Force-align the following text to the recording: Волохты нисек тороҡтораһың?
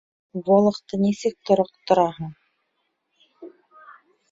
Волохты 0.45 0.99
нисек 1.01 1.35
тороҡтораһың? 1.51 2.33